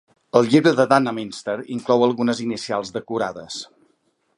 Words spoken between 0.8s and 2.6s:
Nunnaminster inclou algunes